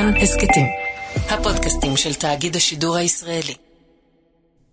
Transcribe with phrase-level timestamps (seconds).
[0.00, 0.66] כאן הסכתים,
[1.14, 3.54] הפודקאסטים של תאגיד השידור הישראלי.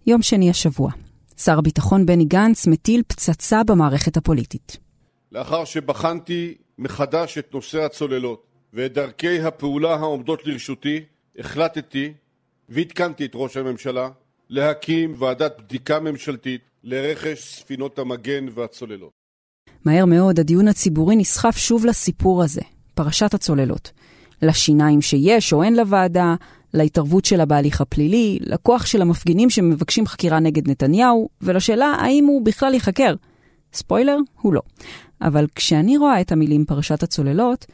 [0.07, 0.91] יום שני השבוע,
[1.37, 4.77] שר הביטחון בני גנץ מטיל פצצה במערכת הפוליטית.
[5.31, 8.43] לאחר שבחנתי מחדש את נושא הצוללות
[8.73, 11.03] ואת דרכי הפעולה העומדות לרשותי,
[11.39, 12.13] החלטתי
[12.69, 14.09] ועדכנתי את ראש הממשלה
[14.49, 19.11] להקים ועדת בדיקה ממשלתית לרכש ספינות המגן והצוללות.
[19.85, 22.61] מהר מאוד הדיון הציבורי נסחף שוב לסיפור הזה,
[22.95, 23.91] פרשת הצוללות.
[24.41, 26.35] לשיניים שיש או אין לוועדה,
[26.73, 32.73] להתערבות שלה בהליך הפלילי, לכוח של המפגינים שמבקשים חקירה נגד נתניהו, ולשאלה האם הוא בכלל
[32.73, 33.15] ייחקר.
[33.73, 34.61] ספוילר, הוא לא.
[35.21, 37.65] אבל כשאני רואה את המילים פרשת הצוללות,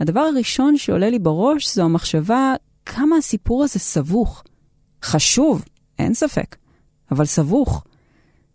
[0.00, 2.54] הדבר הראשון שעולה לי בראש זו המחשבה
[2.86, 4.42] כמה הסיפור הזה סבוך.
[5.02, 5.64] חשוב,
[5.98, 6.56] אין ספק,
[7.10, 7.84] אבל סבוך.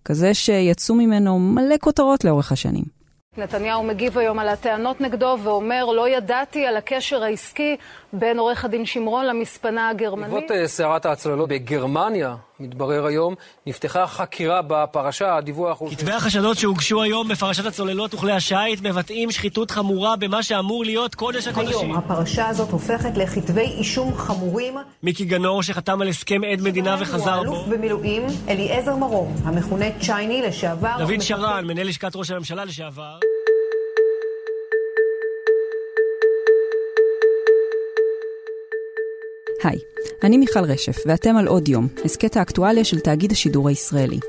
[0.06, 2.95] כזה שיצאו ממנו מלא כותרות לאורך השנים.
[3.38, 7.77] נתניהו מגיב היום על הטענות נגדו ואומר, לא ידעתי על הקשר העסקי
[8.13, 10.34] בין עורך הדין שמרון למספנה הגרמנית.
[10.34, 13.36] בעקבות אה, סערת ההצוללות בגרמניה, מתברר היום,
[13.67, 15.89] נפתחה חקירה בפרשה, הדיווח הוא...
[15.92, 21.48] כתבי החשדות שהוגשו היום בפרשת הצוללות וכלי השיט מבטאים שחיתות חמורה במה שאמור להיות קודש
[21.48, 21.80] הקודשים.
[21.80, 24.76] היום הפרשה הזאת הופכת לכתבי אישום חמורים.
[25.03, 27.53] מיקי גנור שחתם על הסכם עד מדינה וחזר בו.
[27.56, 30.95] אלוף במילואים אליעזר מרום, המכונה צ'ייני לשעבר.
[31.00, 33.20] דוד שרן, מנהל לשכת ראש הממשלה לשעבר.
[39.66, 39.80] היי,
[40.23, 44.19] אני מיכל רשף, ואתם על עוד יום, הסכת האקטואליה של תאגיד השידור הישראלי.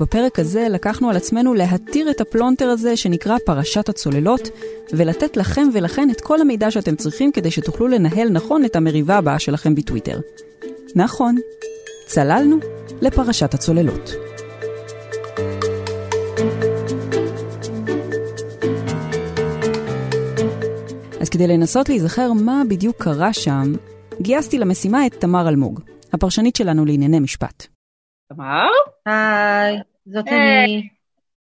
[0.00, 4.50] בפרק הזה לקחנו על עצמנו להתיר את הפלונטר הזה שנקרא פרשת הצוללות,
[4.92, 9.38] ולתת לכם ולכן את כל המידע שאתם צריכים כדי שתוכלו לנהל נכון את המריבה הבאה
[9.38, 10.20] שלכם בטוויטר.
[10.94, 11.36] נכון,
[12.06, 12.56] צללנו
[13.00, 14.10] לפרשת הצוללות.
[21.20, 23.72] אז כדי לנסות להיזכר מה בדיוק קרה שם,
[24.22, 25.80] גייסתי למשימה את תמר אלמוג,
[26.12, 27.66] הפרשנית שלנו לענייני משפט.
[28.32, 28.68] תמר?
[29.06, 30.64] היי, זאת היי.
[30.64, 30.88] אני.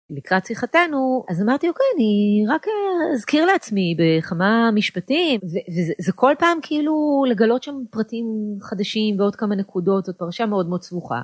[0.09, 6.33] לקראת שיחתנו, אז אמרתי, אוקיי, אני רק אה, אזכיר לעצמי בכמה משפטים, וזה זה כל
[6.39, 8.25] פעם כאילו לגלות שם פרטים
[8.61, 11.21] חדשים ועוד כמה נקודות, זאת פרשה מאוד מאוד סבוכה,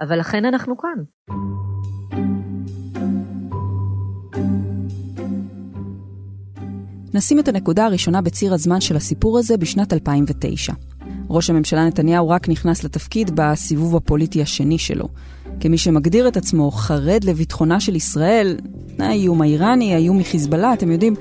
[0.00, 1.04] אבל לכן אנחנו כאן.
[7.14, 10.72] נשים את הנקודה הראשונה בציר הזמן של הסיפור הזה בשנת 2009.
[11.30, 15.08] ראש הממשלה נתניהו רק נכנס לתפקיד בסיבוב הפוליטי השני שלו.
[15.60, 18.56] כמי שמגדיר את עצמו חרד לביטחונה של ישראל,
[18.98, 21.14] האיום האיראני, האיום מחיזבאללה, אתם יודעים,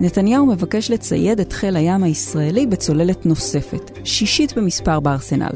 [0.00, 5.52] נתניהו מבקש לצייד את חיל הים הישראלי בצוללת נוספת, שישית במספר בארסנל.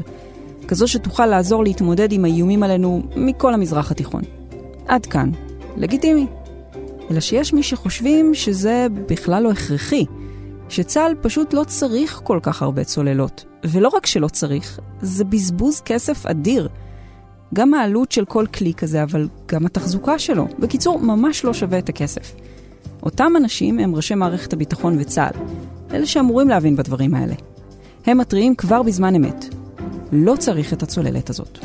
[0.67, 4.21] כזו שתוכל לעזור להתמודד עם האיומים עלינו מכל המזרח התיכון.
[4.87, 5.31] עד כאן.
[5.77, 6.25] לגיטימי.
[7.11, 10.05] אלא שיש מי שחושבים שזה בכלל לא הכרחי,
[10.69, 13.45] שצה"ל פשוט לא צריך כל כך הרבה צוללות.
[13.63, 16.69] ולא רק שלא צריך, זה בזבוז כסף אדיר.
[17.53, 20.47] גם העלות של כל כלי כזה, אבל גם התחזוקה שלו.
[20.59, 22.35] בקיצור, ממש לא שווה את הכסף.
[23.03, 25.39] אותם אנשים הם ראשי מערכת הביטחון וצה"ל,
[25.91, 27.35] אלה שאמורים להבין בדברים האלה.
[28.05, 29.45] הם מתריעים כבר בזמן אמת.
[30.11, 31.59] לא צריך את הצוללת הזאת.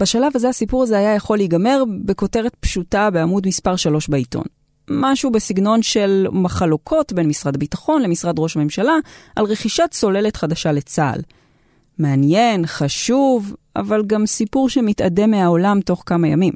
[0.00, 4.44] בשלב הזה הסיפור הזה היה יכול להיגמר בכותרת פשוטה בעמוד מספר 3 בעיתון.
[4.90, 8.94] משהו בסגנון של מחלוקות בין משרד הביטחון למשרד ראש הממשלה
[9.36, 11.20] על רכישת צוללת חדשה לצה"ל.
[11.98, 16.52] מעניין, חשוב, אבל גם סיפור שמתאדה מהעולם תוך כמה ימים.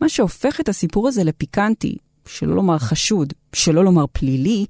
[0.00, 1.96] מה שהופך את הסיפור הזה לפיקנטי,
[2.26, 4.66] שלא לומר חשוד, שלא לומר פלילי,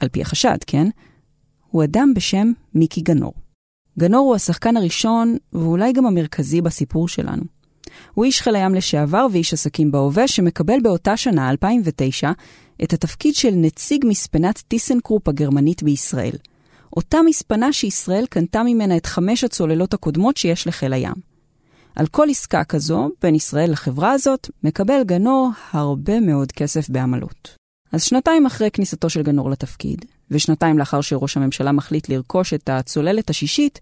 [0.00, 0.88] על פי החשד, כן?
[1.70, 3.32] הוא אדם בשם מיקי גנור.
[3.98, 7.42] גנור הוא השחקן הראשון, ואולי גם המרכזי בסיפור שלנו.
[8.14, 12.30] הוא איש חיל הים לשעבר ואיש עסקים בהווה, שמקבל באותה שנה, 2009,
[12.82, 16.36] את התפקיד של נציג מספנת טיסנקרופ הגרמנית בישראל.
[16.96, 21.14] אותה מספנה שישראל קנתה ממנה את חמש הצוללות הקודמות שיש לחיל הים.
[21.96, 27.56] על כל עסקה כזו, בין ישראל לחברה הזאת, מקבל גנור הרבה מאוד כסף בעמלות.
[27.92, 33.30] אז שנתיים אחרי כניסתו של גנור לתפקיד, ושנתיים לאחר שראש הממשלה מחליט לרכוש את הצוללת
[33.30, 33.80] השישית,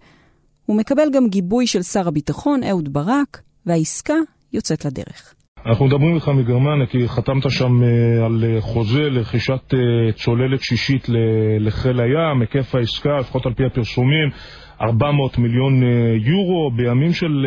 [0.67, 4.15] הוא מקבל גם גיבוי של שר הביטחון אהוד ברק, והעסקה
[4.53, 5.35] יוצאת לדרך.
[5.67, 11.07] אנחנו מדברים איתך מגרמניה כי חתמת שם אה, על אה, חוזה לרכישת אה, צוללת שישית
[11.61, 14.29] לחיל הים, היקף העסקה, לפחות על פי הפרסומים,
[14.81, 15.83] 400 מיליון
[16.25, 17.47] יורו, בימים של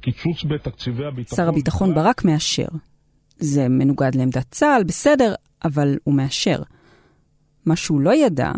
[0.00, 1.36] קיצוץ בתקציבי הביטחון.
[1.36, 2.66] שר הביטחון ברק מאשר.
[3.38, 6.62] זה מנוגד לעמדת צה"ל, בסדר, אבל הוא מאשר.
[7.66, 8.52] מה שהוא לא ידע,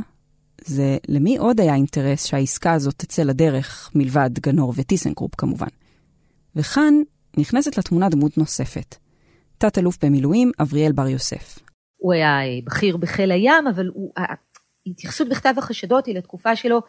[0.60, 5.66] זה למי עוד היה אינטרס שהעסקה הזאת תצא לדרך, מלבד גנור וטיסנקרופ כמובן.
[6.56, 6.94] וכאן
[7.36, 8.96] נכנסת לתמונה דמות נוספת.
[9.58, 11.58] תת-אלוף במילואים אבריאל בר יוסף.
[11.96, 14.12] הוא היה בכיר בחיל הים, אבל הוא,
[14.86, 16.80] ההתייחסות בכתב החשדות היא לתקופה שלו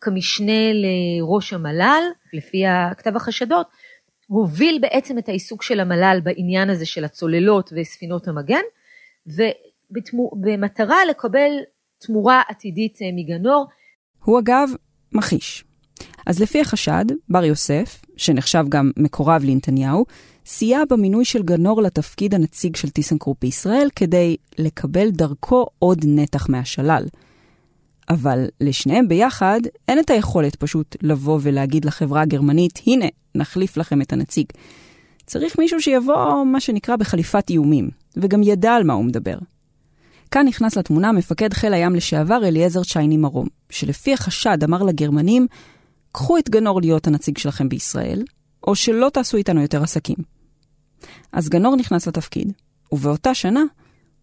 [0.00, 2.02] כמשנה לראש המל"ל,
[2.32, 2.62] לפי
[2.98, 3.66] כתב החשדות,
[4.26, 8.62] הוביל בעצם את העיסוק של המל"ל בעניין הזה של הצוללות וספינות המגן,
[9.90, 11.50] ובמטרה לקבל
[11.98, 13.66] תמורה עתידית אה, מגנור.
[14.24, 14.68] הוא אגב
[15.12, 15.64] מכחיש.
[16.26, 20.04] אז לפי החשד, בר יוסף, שנחשב גם מקורב לנתניהו,
[20.46, 27.04] סייע במינוי של גנור לתפקיד הנציג של טיסנקרופ בישראל כדי לקבל דרכו עוד נתח מהשלל.
[28.08, 34.12] אבל לשניהם ביחד אין את היכולת פשוט לבוא ולהגיד לחברה הגרמנית, הנה, נחליף לכם את
[34.12, 34.46] הנציג.
[35.26, 39.38] צריך מישהו שיבוא, מה שנקרא, בחליפת איומים, וגם ידע על מה הוא מדבר.
[40.30, 45.46] כאן נכנס לתמונה מפקד חיל הים לשעבר אליעזר צ'ייני מרום, שלפי החשד אמר לגרמנים,
[46.12, 48.22] קחו את גנור להיות הנציג שלכם בישראל,
[48.66, 50.16] או שלא תעשו איתנו יותר עסקים.
[51.32, 52.52] אז גנור נכנס לתפקיד,
[52.92, 53.62] ובאותה שנה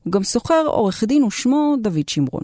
[0.04, 2.44] הוא גם שוכר עורך דין ושמו דוד שמרון.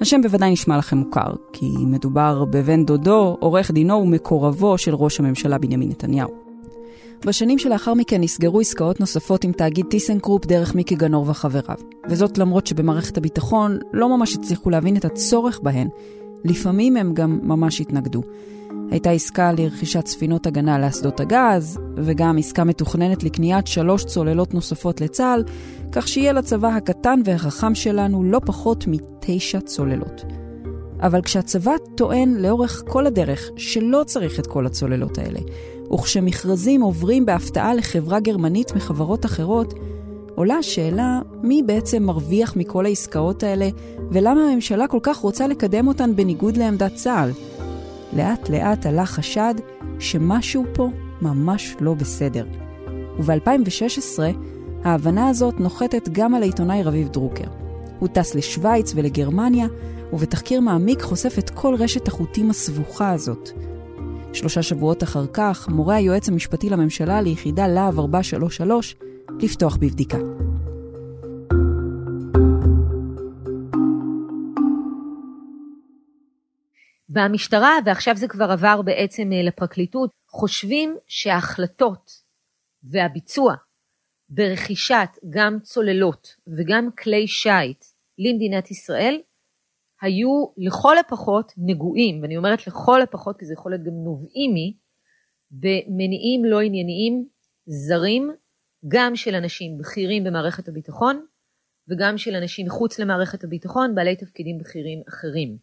[0.00, 5.58] השם בוודאי נשמע לכם מוכר, כי מדובר בבן דודו, עורך דינו ומקורבו של ראש הממשלה
[5.58, 6.30] בנימין נתניהו.
[7.26, 11.76] בשנים שלאחר מכן נסגרו עסקאות נוספות עם תאגיד טיסנקרופ דרך מיקי גנור וחבריו,
[12.08, 15.88] וזאת למרות שבמערכת הביטחון לא ממש הצליחו להבין את הצורך בהן,
[16.44, 18.22] לפעמים הם גם ממש התנגדו.
[18.90, 25.44] הייתה עסקה לרכישת ספינות הגנה לאסדות הגז, וגם עסקה מתוכננת לקניית שלוש צוללות נוספות לצה"ל,
[25.92, 30.24] כך שיהיה לצבא הקטן והחכם שלנו לא פחות מתשע צוללות.
[31.00, 35.40] אבל כשהצבא טוען לאורך כל הדרך שלא צריך את כל הצוללות האלה,
[35.94, 39.74] וכשמכרזים עוברים בהפתעה לחברה גרמנית מחברות אחרות,
[40.34, 43.68] עולה השאלה מי בעצם מרוויח מכל העסקאות האלה,
[44.10, 47.30] ולמה הממשלה כל כך רוצה לקדם אותן בניגוד לעמדת צה"ל.
[48.16, 49.54] לאט לאט עלה חשד
[49.98, 50.88] שמשהו פה
[51.22, 52.46] ממש לא בסדר.
[53.18, 54.20] וב-2016
[54.84, 57.44] ההבנה הזאת נוחתת גם על העיתונאי רביב דרוקר.
[57.98, 59.66] הוא טס לשוויץ ולגרמניה,
[60.12, 63.50] ובתחקיר מעמיק חושף את כל רשת החוטים הסבוכה הזאת.
[64.32, 68.96] שלושה שבועות אחר כך מורה היועץ המשפטי לממשלה ליחידה להב 433
[69.42, 70.18] לפתוח בבדיקה.
[77.08, 82.10] במשטרה, ועכשיו זה כבר עבר בעצם אה, לפרקליטות, חושבים שההחלטות
[82.82, 83.54] והביצוע
[84.28, 86.28] ברכישת גם צוללות
[86.58, 87.84] וגם כלי שיט
[88.18, 89.20] למדינת ישראל
[90.02, 94.76] היו לכל הפחות נגועים, ואני אומרת לכל הפחות כי זה יכול להיות גם נובעים מי,
[95.50, 97.26] במניעים לא ענייניים
[97.66, 98.30] זרים,
[98.88, 101.24] גם של אנשים בכירים במערכת הביטחון
[101.88, 105.56] וגם של אנשים מחוץ למערכת הביטחון, בעלי תפקידים בכירים אחרים.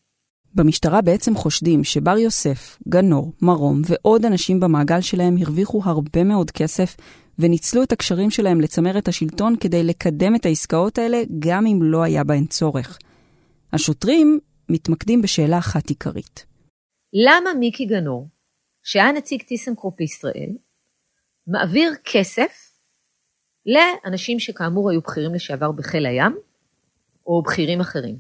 [0.56, 6.98] במשטרה בעצם חושדים שבר יוסף, גנור, מרום ועוד אנשים במעגל שלהם הרוויחו הרבה מאוד כסף
[7.40, 12.24] וניצלו את הקשרים שלהם לצמרת השלטון כדי לקדם את העסקאות האלה גם אם לא היה
[12.24, 13.00] בהן צורך.
[13.74, 16.46] השוטרים מתמקדים בשאלה אחת עיקרית.
[17.14, 18.28] למה מיקי גנור,
[18.84, 20.50] שהיה נציג טיסנקרופ בישראל,
[21.48, 22.67] מעביר כסף
[23.68, 26.38] לאנשים שכאמור היו בכירים לשעבר בחיל הים,
[27.26, 28.16] או בכירים אחרים?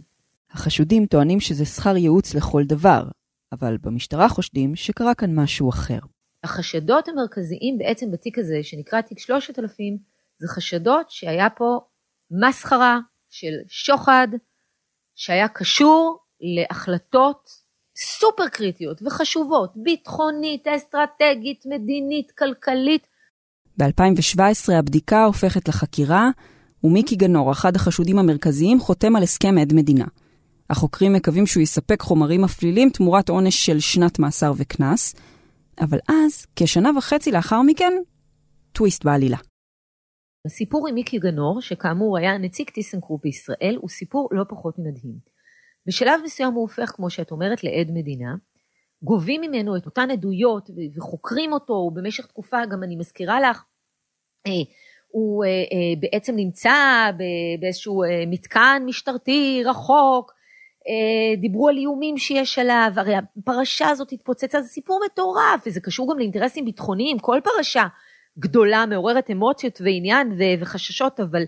[0.51, 3.03] החשודים טוענים שזה שכר ייעוץ לכל דבר,
[3.51, 5.99] אבל במשטרה חושדים שקרה כאן משהו אחר.
[6.43, 9.97] החשדות המרכזיים בעצם בתיק הזה, שנקרא תיק 3000,
[10.39, 11.79] זה חשדות שהיה פה
[12.31, 12.99] מסחרה
[13.29, 14.27] של שוחד,
[15.15, 17.49] שהיה קשור להחלטות
[17.95, 23.07] סופר קריטיות וחשובות, ביטחונית, אסטרטגית, מדינית, כלכלית.
[23.77, 26.29] ב-2017 הבדיקה הופכת לחקירה,
[26.83, 30.05] ומיקי גנור, אחד החשודים המרכזיים, חותם על הסכם עד מדינה.
[30.69, 35.15] החוקרים מקווים שהוא יספק חומרים מפלילים תמורת עונש של שנת מאסר וקנס,
[35.81, 37.93] אבל אז, כשנה וחצי לאחר מכן,
[38.71, 39.37] טוויסט בעלילה.
[40.45, 45.15] הסיפור עם מיקי גנור, שכאמור היה נציג טיסנקרופ בישראל, הוא סיפור לא פחות ממדהים.
[45.87, 48.35] בשלב מסוים הוא הופך, כמו שאת אומרת, לעד מדינה.
[49.03, 53.63] גובים ממנו את אותן עדויות וחוקרים אותו, ובמשך תקופה, גם אני מזכירה לך,
[54.47, 54.51] אה,
[55.07, 56.73] הוא אה, אה, בעצם נמצא
[57.59, 60.37] באיזשהו מתקן משטרתי רחוק,
[61.41, 66.19] דיברו על איומים שיש עליו, הרי הפרשה הזאת התפוצצה, זה סיפור מטורף, וזה קשור גם
[66.19, 67.87] לאינטרסים ביטחוניים, כל פרשה
[68.39, 71.43] גדולה מעוררת אמוציות ועניין וחששות, אבל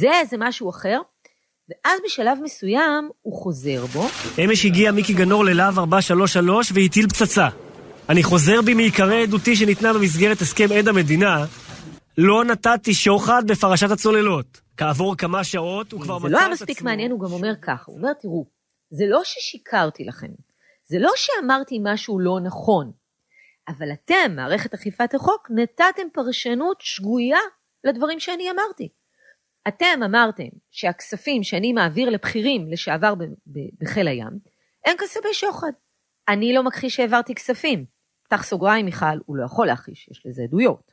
[0.00, 1.00] זה, זה משהו אחר.
[1.72, 4.06] ואז בשלב מסוים הוא חוזר בו.
[4.44, 7.48] אמש הגיע מיקי גנור ללהב 433 והטיל פצצה.
[8.08, 11.44] אני חוזר בי מעיקרי עדותי שניתנה במסגרת הסכם עד המדינה.
[12.18, 14.60] לא נתתי שוחד בפרשת הצוללות.
[14.76, 16.28] כעבור כמה שעות הוא כבר מצא את עצמו...
[16.28, 18.46] זה לא היה מספיק מעניין, הוא גם אומר ככה, הוא אומר, תראו,
[18.90, 20.30] זה לא ששיקרתי לכם,
[20.84, 22.92] זה לא שאמרתי משהו לא נכון,
[23.68, 27.38] אבל אתם, מערכת אכיפת החוק, נתתם פרשנות שגויה
[27.84, 28.88] לדברים שאני אמרתי.
[29.68, 33.14] אתם אמרתם שהכספים שאני מעביר לבכירים לשעבר
[33.78, 34.38] בחיל הים,
[34.86, 35.72] הם כספי שוחד.
[36.28, 37.84] אני לא מכחיש שהעברתי כספים.
[38.22, 40.92] פתח סוגריים, מיכל, הוא לא יכול להכחיש, יש לזה עדויות.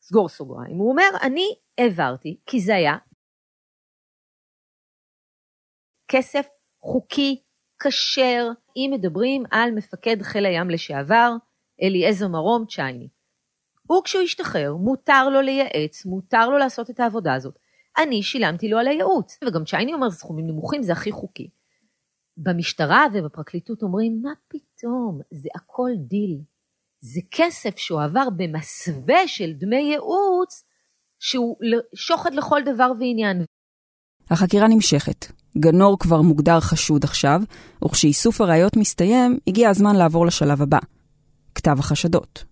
[0.00, 0.76] סגור סוגריים.
[0.76, 2.96] הוא אומר, אני העברתי כי זה היה
[6.08, 6.46] כסף
[6.80, 7.42] חוקי,
[7.82, 11.32] כשר, אם מדברים על מפקד חיל הים לשעבר,
[11.82, 13.08] אליעזר מרום צ'ייני.
[13.86, 17.58] הוא כשהוא השתחרר, מותר לו לייעץ, מותר לו לעשות את העבודה הזאת.
[17.98, 19.38] אני שילמתי לו על הייעוץ.
[19.46, 21.48] וגם צ'ייני אומר, סכומים נמוכים זה הכי חוקי.
[22.36, 26.38] במשטרה ובפרקליטות אומרים, מה פתאום, זה הכל דיל.
[27.00, 30.64] זה כסף שהוא עבר במסווה של דמי ייעוץ,
[31.18, 31.56] שהוא
[31.94, 33.44] שוחד לכל דבר ועניין.
[34.30, 35.26] החקירה נמשכת.
[35.58, 37.40] גנור כבר מוגדר חשוד עכשיו,
[37.84, 40.78] וכשאיסוף הראיות מסתיים, הגיע הזמן לעבור לשלב הבא.
[41.54, 42.44] כתב החשדות.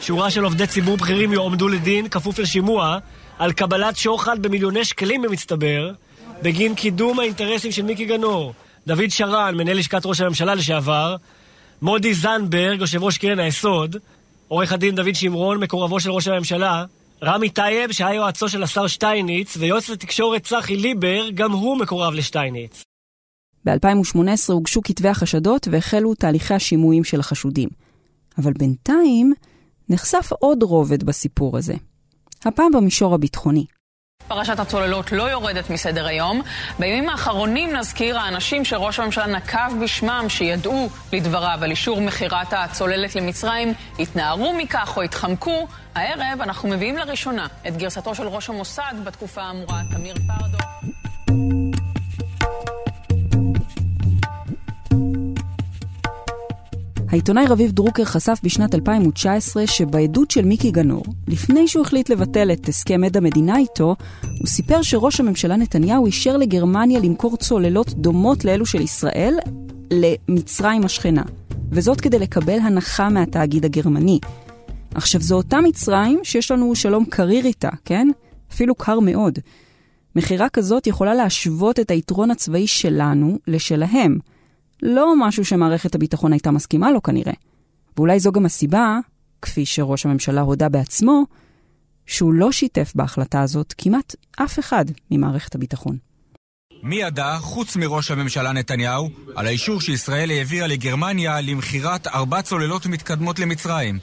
[0.00, 2.98] שורה של עובדי ציבור בכירים יועמדו לדין, כפוף לשימוע,
[3.38, 5.92] על קבלת שוחד במיליוני שקלים במצטבר,
[6.42, 8.52] בגין קידום האינטרסים של מיקי גנור.
[8.86, 11.16] דוד שרן, מנהל לשכת ראש הממשלה לשעבר,
[11.82, 13.96] מודי זנדברג, יושב ראש קרן היסוד,
[14.48, 16.84] עורך הדין דוד שמרון, מקורבו של ראש הממשלה,
[17.22, 22.82] רמי טייב, שהיה יועצו של השר שטייניץ, ויועץ לתקשורת צחי ליבר, גם הוא מקורב לשטייניץ.
[23.64, 27.68] ב-2018 הוגשו כתבי החשדות והחלו תהליכי השימועים של החשודים.
[28.38, 29.32] אבל בינתיים
[29.88, 31.74] נחשף עוד רובד בסיפור הזה.
[32.44, 33.64] הפעם במישור הביטחוני.
[34.28, 36.42] פרשת הצוללות לא יורדת מסדר היום.
[36.78, 43.72] בימים האחרונים נזכיר האנשים שראש הממשלה נקב בשמם, שידעו לדבריו על אישור מכירת הצוללת למצרים,
[43.98, 45.66] התנערו מכך או התחמקו.
[45.94, 50.58] הערב אנחנו מביאים לראשונה את גרסתו של ראש המוסד בתקופה האמורה, תמיר פרדו.
[57.10, 62.68] העיתונאי רביב דרוקר חשף בשנת 2019 שבעדות של מיקי גנור, לפני שהוא החליט לבטל את
[62.68, 68.66] הסכם עד המדינה איתו, הוא סיפר שראש הממשלה נתניהו אישר לגרמניה למכור צוללות דומות לאלו
[68.66, 69.38] של ישראל
[69.90, 71.22] למצרים השכנה,
[71.70, 74.18] וזאת כדי לקבל הנחה מהתאגיד הגרמני.
[74.94, 78.08] עכשיו, זו אותה מצרים שיש לנו שלום קריר איתה, כן?
[78.52, 79.38] אפילו קר מאוד.
[80.16, 84.18] מכירה כזאת יכולה להשוות את היתרון הצבאי שלנו לשלהם.
[84.82, 87.32] לא משהו שמערכת הביטחון הייתה מסכימה לו כנראה.
[87.96, 88.98] ואולי זו גם הסיבה,
[89.42, 91.24] כפי שראש הממשלה הודה בעצמו,
[92.06, 95.96] שהוא לא שיתף בהחלטה הזאת כמעט אף אחד ממערכת הביטחון.
[96.82, 103.38] מי ידע, חוץ מראש הממשלה נתניהו, על האישור שישראל העבירה לגרמניה למכירת ארבע צוללות מתקדמות
[103.38, 103.98] למצרים?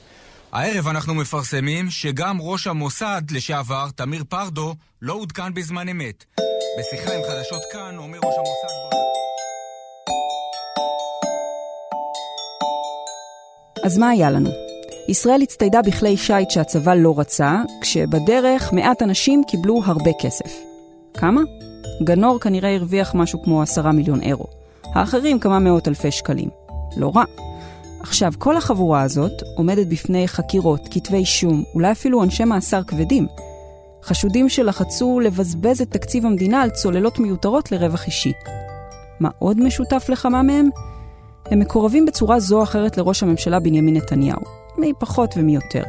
[0.51, 6.25] הערב אנחנו מפרסמים שגם ראש המוסד לשעבר, תמיר פרדו, לא עודכן בזמן אמת.
[6.79, 8.95] בשיחה עם חדשות כאן אומר ראש המוסד...
[13.85, 14.49] אז מה היה לנו?
[15.07, 20.53] ישראל הצטיידה בכלי שיט שהצבא לא רצה, כשבדרך מעט אנשים קיבלו הרבה כסף.
[21.13, 21.41] כמה?
[22.03, 24.45] גנור כנראה הרוויח משהו כמו עשרה מיליון אירו.
[24.83, 26.49] האחרים כמה מאות אלפי שקלים.
[26.97, 27.23] לא רע.
[27.99, 33.27] עכשיו, כל החבורה הזאת עומדת בפני חקירות, כתבי אישום, אולי אפילו אנשי מאסר כבדים.
[34.03, 38.33] חשודים שלחצו לבזבז את תקציב המדינה על צוללות מיותרות לרווח אישי.
[39.19, 40.69] מה עוד משותף לכמה מהם?
[41.51, 44.41] הם מקורבים בצורה זו או אחרת לראש הממשלה בנימין נתניהו,
[44.77, 45.83] מי פחות ומי יותר.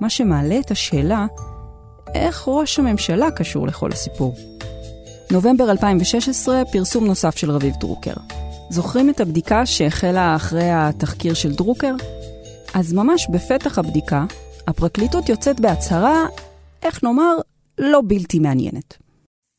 [0.00, 1.26] מה שמעלה את השאלה,
[2.14, 4.34] איך ראש הממשלה קשור לכל הסיפור?
[5.32, 8.14] נובמבר 2016, פרסום נוסף של רביב דרוקר.
[8.70, 11.94] זוכרים את הבדיקה שהחלה אחרי התחקיר של דרוקר?
[12.74, 14.24] אז ממש בפתח הבדיקה,
[14.66, 16.26] הפרקליטות יוצאת בהצהרה,
[16.82, 17.36] איך נאמר,
[17.78, 19.07] לא בלתי מעניינת.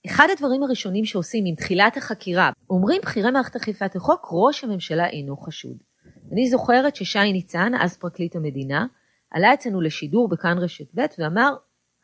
[0.10, 5.38] אחד הדברים הראשונים שעושים עם תחילת החקירה, אומרים בכירי מערכת אכיפת החוק, ראש הממשלה אינו
[5.38, 5.78] חשוד.
[6.34, 8.86] אני זוכרת ששי ניצן, אז פרקליט המדינה,
[9.32, 11.52] עלה אצלנו לשידור בכאן רשת ב' ואמר,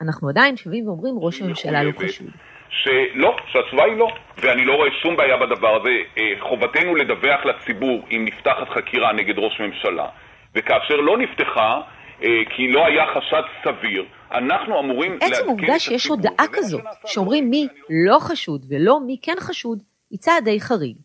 [0.01, 2.27] אנחנו עדיין שבים ואומרים ראש הממשלה לא חשוד.
[2.69, 4.07] שלא, שהתשובה היא לא,
[4.38, 5.95] ואני לא רואה שום בעיה בדבר הזה.
[6.17, 10.07] אה, חובתנו לדווח לציבור אם נפתחת חקירה נגד ראש ממשלה,
[10.55, 11.81] וכאשר לא נפתחה,
[12.19, 15.17] כי לא היה חשד סביר, אנחנו אמורים...
[15.22, 20.43] עצם העובדה שיש הודעה כזאת, שאומרים מי לא חשוד ולא מי כן חשוד, היא צעד
[20.43, 20.98] די חריג.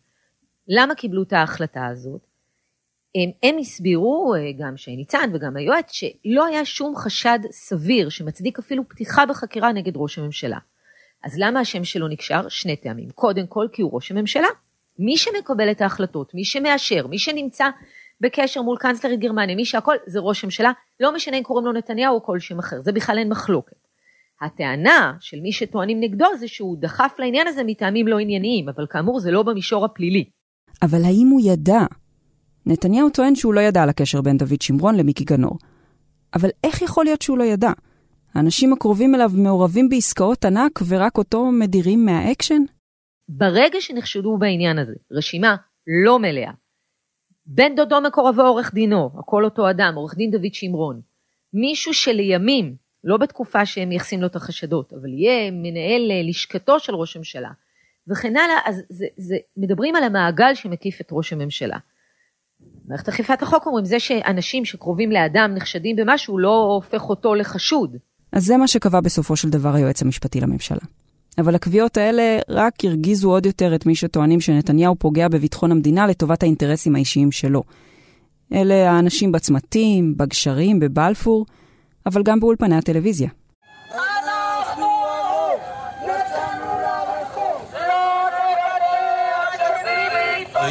[0.67, 2.21] למה קיבלו את ההחלטה הזאת?
[3.15, 8.59] הם, הם הסבירו, אה, גם שי ניצן וגם היועץ, שלא היה שום חשד סביר שמצדיק
[8.59, 10.57] אפילו פתיחה בחקירה נגד ראש הממשלה.
[11.23, 12.49] אז למה השם שלו נקשר?
[12.49, 13.09] שני טעמים.
[13.09, 14.47] קודם כל כי הוא ראש הממשלה.
[14.99, 17.65] מי שמקבל את ההחלטות, מי שמאשר, מי שנמצא
[18.21, 22.15] בקשר מול קאנצלרית גרמניה, מי שהכל זה ראש הממשלה, לא משנה אם קוראים לו נתניהו
[22.15, 23.75] או כל שם אחר, זה בכלל אין מחלוקת.
[24.41, 29.19] הטענה של מי שטוענים נגדו זה שהוא דחף לעניין הזה מטעמים לא ענייניים, אבל כאמור
[29.19, 30.25] זה לא במישור הפלילי.
[30.81, 31.79] אבל האם הוא ידע?
[32.65, 35.57] נתניהו טוען שהוא לא ידע על הקשר בין דוד שמרון למיקי גנור.
[36.33, 37.71] אבל איך יכול להיות שהוא לא ידע?
[38.33, 42.61] האנשים הקרובים אליו מעורבים בעסקאות ענק ורק אותו מדירים מהאקשן?
[43.29, 45.55] ברגע שנחשדו בעניין הזה, רשימה
[46.05, 46.51] לא מלאה,
[47.45, 51.01] בן דודו מקורבו עורך דינו, הכל אותו אדם, עורך דין דוד שמרון,
[51.53, 56.95] מישהו שלימים, לא בתקופה שהם מייחסים לו את החשדות, אבל יהיה מנהל אה, לשכתו של
[56.95, 57.49] ראש הממשלה,
[58.07, 61.77] וכן הלאה, אז זה, זה, מדברים על המעגל שמקיף את ראש הממשלה.
[62.87, 67.97] מערכת אכיפת החוק אומרים, זה שאנשים שקרובים לאדם נחשדים במשהו לא הופך אותו לחשוד.
[68.31, 70.79] אז זה מה שקבע בסופו של דבר היועץ המשפטי לממשלה.
[71.37, 76.43] אבל הקביעות האלה רק הרגיזו עוד יותר את מי שטוענים שנתניהו פוגע בביטחון המדינה לטובת
[76.43, 77.63] האינטרסים האישיים שלו.
[78.53, 81.45] אלה האנשים בצמתים, בגשרים, בבלפור,
[82.05, 83.29] אבל גם באולפני הטלוויזיה.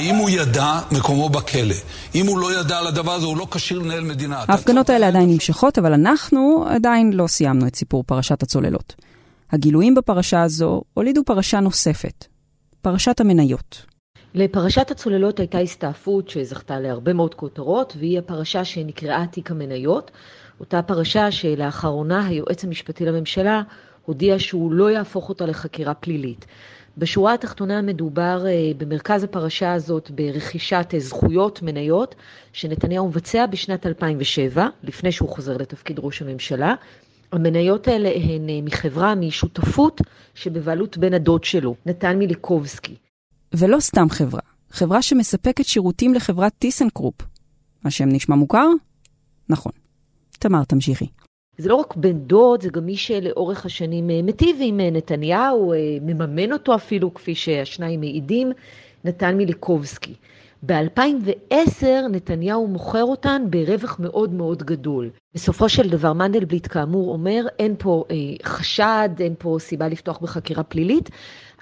[0.01, 1.75] אם הוא ידע, מקומו בכלא.
[2.15, 4.45] אם הוא לא ידע על הדבר הזה, הוא לא כשיר לנהל מדינה.
[4.49, 8.95] ההפגנות האלה עדיין נמשכות, אבל אנחנו עדיין לא סיימנו את סיפור פרשת הצוללות.
[9.53, 12.27] הגילויים בפרשה הזו הולידו פרשה נוספת,
[12.83, 13.87] פרשת המניות.
[14.35, 20.11] לפרשת הצוללות הייתה הסתעפות שזכתה להרבה מאוד כותרות, והיא הפרשה שנקראה תיק המניות,
[20.61, 23.63] אותה פרשה שלאחרונה היועץ המשפטי לממשלה
[24.05, 26.47] הודיע שהוא לא יהפוך אותה לחקירה פלילית.
[26.99, 32.15] בשורה התחתונה מדובר אה, במרכז הפרשה הזאת ברכישת אה, זכויות מניות
[32.53, 36.75] שנתניהו מבצע בשנת 2007, לפני שהוא חוזר לתפקיד ראש הממשלה.
[37.33, 40.01] המניות האלה הן אה, מחברה, משותפות
[40.35, 42.95] שבבעלות בן הדוד שלו, נתן מיליקובסקי.
[43.55, 47.15] ולא סתם חברה, חברה שמספקת שירותים לחברת טיסנקרופ.
[47.85, 48.67] השם נשמע מוכר?
[49.49, 49.73] נכון.
[50.39, 51.07] תמר, תמשיכי.
[51.59, 55.75] זה לא רק בן דוד, זה גם מי שלאורך השנים אה, מטיב עם אה, נתניהו,
[56.03, 58.53] מממן אותו אפילו, כפי שהשניים מעידים,
[59.05, 60.15] נתן מיליקובסקי.
[60.67, 65.11] ב-2010 נתניהו מוכר אותן ברווח מאוד מאוד גדול.
[65.35, 70.63] בסופו של דבר מנדלבליט כאמור אומר אין פה אה, חשד, אין פה סיבה לפתוח בחקירה
[70.63, 71.11] פלילית,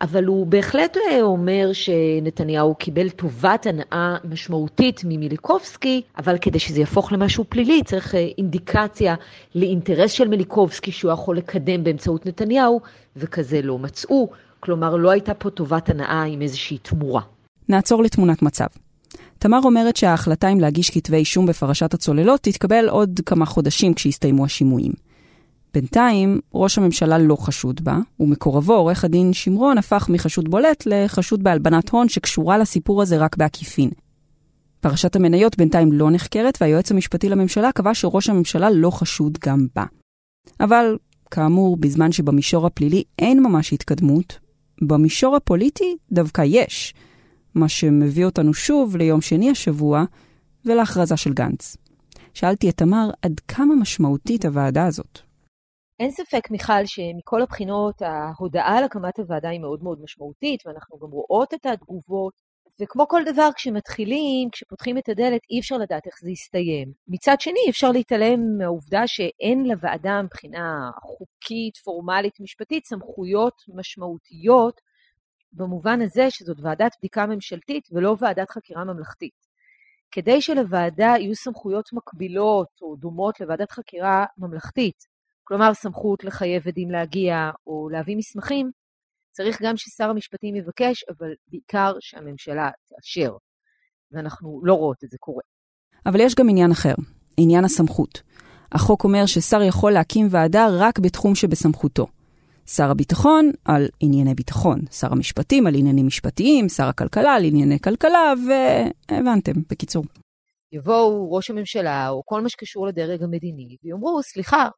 [0.01, 7.13] אבל הוא בהחלט אה, אומר שנתניהו קיבל טובת הנאה משמעותית ממיליקובסקי, אבל כדי שזה יהפוך
[7.13, 9.15] למשהו פלילי צריך אה, אינדיקציה
[9.55, 12.81] לאינטרס של מיליקובסקי שהוא יכול לקדם באמצעות נתניהו,
[13.17, 14.29] וכזה לא מצאו.
[14.61, 17.21] כלומר, לא הייתה פה טובת הנאה עם איזושהי תמורה.
[17.69, 18.67] נעצור לתמונת מצב.
[19.39, 24.93] תמר אומרת שההחלטה אם להגיש כתבי אישום בפרשת הצוללות תתקבל עוד כמה חודשים כשיסתיימו השימועים.
[25.75, 31.89] בינתיים, ראש הממשלה לא חשוד בה, ומקורבו, עורך הדין שמרון, הפך מחשוד בולט לחשוד בהלבנת
[31.89, 33.91] הון שקשורה לסיפור הזה רק בעקיפין.
[34.81, 39.85] פרשת המניות בינתיים לא נחקרת, והיועץ המשפטי לממשלה קבע שראש הממשלה לא חשוד גם בה.
[40.61, 40.97] אבל,
[41.31, 44.39] כאמור, בזמן שבמישור הפלילי אין ממש התקדמות,
[44.83, 46.95] במישור הפוליטי דווקא יש.
[47.59, 50.05] מה שמביא אותנו שוב ליום שני השבוע
[50.65, 51.77] ולהכרזה של גנץ.
[52.35, 55.19] שאלתי את תמר עד כמה משמעותית הוועדה הזאת.
[56.01, 61.09] אין ספק, מיכל, שמכל הבחינות ההודעה על הקמת הוועדה היא מאוד מאוד משמעותית, ואנחנו גם
[61.11, 62.33] רואות את התגובות,
[62.81, 66.93] וכמו כל דבר, כשמתחילים, כשפותחים את הדלת, אי אפשר לדעת איך זה יסתיים.
[67.09, 74.81] מצד שני, אפשר להתעלם מהעובדה שאין לוועדה מבחינה חוקית, פורמלית, משפטית, סמכויות משמעותיות
[75.53, 79.49] במובן הזה שזאת ועדת בדיקה ממשלתית ולא ועדת חקירה ממלכתית.
[80.11, 85.05] כדי שלוועדה יהיו סמכויות מקבילות או דומות לוועדת חקירה ממלכתית,
[85.45, 88.71] כלומר סמכות לחייב עדים להגיע או להביא מסמכים,
[89.31, 93.33] צריך גם ששר המשפטים יבקש, אבל בעיקר שהממשלה תאשר.
[94.13, 95.43] ואנחנו לא רואות את זה קורה.
[96.07, 96.95] אבל יש גם עניין אחר,
[97.37, 98.23] עניין הסמכות.
[98.73, 102.07] החוק אומר ששר יכול להקים ועדה רק בתחום שבסמכותו.
[102.77, 108.35] שר הביטחון על ענייני ביטחון, שר המשפטים על עניינים משפטיים, שר הכלכלה על ענייני כלכלה,
[108.49, 110.05] והבנתם, בקיצור.
[110.73, 114.69] יבואו ראש הממשלה או כל מה שקשור לדרג המדיני ויאמרו, סליחה,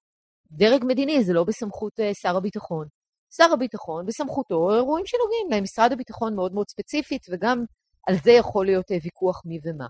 [0.50, 2.86] דרג מדיני זה לא בסמכות uh, שר הביטחון.
[3.36, 7.64] שר הביטחון, בסמכותו, אירועים שנוגעים למשרד הביטחון מאוד מאוד ספציפית, וגם
[8.06, 9.86] על זה יכול להיות uh, ויכוח מי ומה.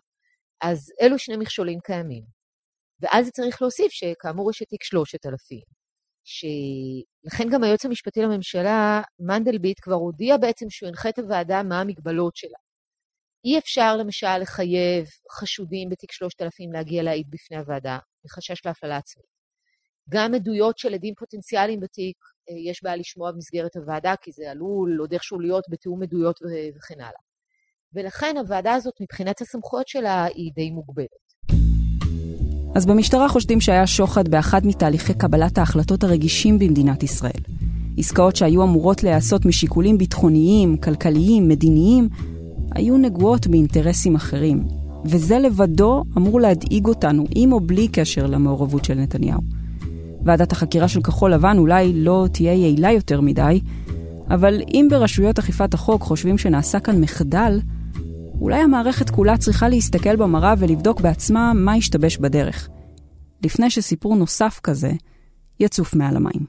[0.60, 2.22] אז אלו שני מכשולים קיימים.
[3.00, 5.79] ואז צריך להוסיף שכאמור יש את תיק 3000,
[6.30, 12.36] שלכן גם היועץ המשפטי לממשלה, מנדלבליט, כבר הודיע בעצם שהוא ינחה את הוועדה מה המגבלות
[12.36, 12.58] שלה.
[13.44, 19.26] אי אפשר למשל לחייב חשודים בתיק 3000 להגיע להעיד בפני הוועדה, מחשש להפללה עצמית.
[20.08, 22.16] גם עדויות של עדים פוטנציאליים בתיק,
[22.50, 26.40] אה, יש בעיה לשמוע במסגרת הוועדה, כי זה עלול עוד איכשהו להיות בתיאום עדויות
[26.76, 27.20] וכן הלאה.
[27.92, 31.29] ולכן הוועדה הזאת, מבחינת הסמכויות שלה, היא די מוגבלת.
[32.74, 37.40] אז במשטרה חושדים שהיה שוחד באחד מתהליכי קבלת ההחלטות הרגישים במדינת ישראל.
[37.98, 42.08] עסקאות שהיו אמורות להיעשות משיקולים ביטחוניים, כלכליים, מדיניים,
[42.74, 44.64] היו נגועות באינטרסים אחרים,
[45.04, 49.40] וזה לבדו אמור להדאיג אותנו, עם או בלי קשר למעורבות של נתניהו.
[50.24, 53.60] ועדת החקירה של כחול לבן אולי לא תהיה יעילה יותר מדי,
[54.30, 57.60] אבל אם ברשויות אכיפת החוק חושבים שנעשה כאן מחדל,
[58.40, 62.68] אולי המערכת כולה צריכה להסתכל במראה ולבדוק בעצמה מה השתבש בדרך.
[63.44, 64.92] לפני שסיפור נוסף כזה
[65.60, 66.46] יצוף מעל המים.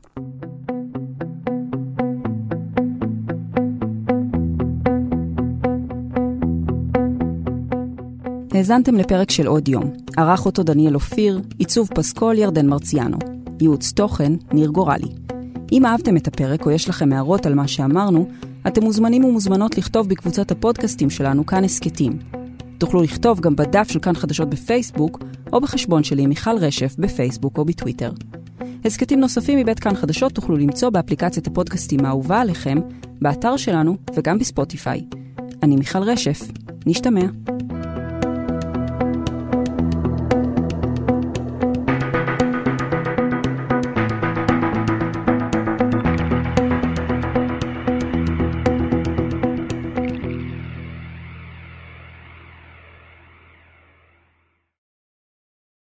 [8.54, 9.94] האזנתם לפרק של עוד יום.
[10.18, 13.18] ערך אותו דניאל אופיר, עיצוב פסקול ירדן מרציאנו.
[13.62, 15.08] ייעוץ תוכן, ניר גורלי.
[15.72, 18.28] אם אהבתם את הפרק או יש לכם הערות על מה שאמרנו,
[18.68, 22.20] אתם מוזמנים ומוזמנות לכתוב בקבוצת הפודקאסטים שלנו כאן הסכתים.
[22.78, 25.20] תוכלו לכתוב גם בדף של כאן חדשות בפייסבוק,
[25.54, 28.12] או בחשבון שלי מיכל רשף בפייסבוק או בטוויטר.
[28.86, 32.78] הסכתים נוספים מבית כאן חדשות תוכלו למצוא באפליקציית הפודקאסטים האהובה עליכם,
[33.22, 35.02] באתר שלנו וגם בספוטיפיי.
[35.64, 36.42] אני מיכל רשף,
[36.86, 37.26] נשתמע.